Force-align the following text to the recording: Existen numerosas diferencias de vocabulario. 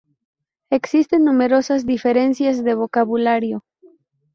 Existen 0.71 1.23
numerosas 1.25 1.85
diferencias 1.85 2.63
de 2.63 2.73
vocabulario. 2.73 3.63